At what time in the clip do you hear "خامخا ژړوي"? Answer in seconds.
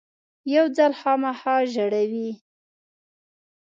1.01-2.29